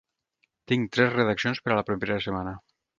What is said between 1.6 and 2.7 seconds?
per a la propera setmana.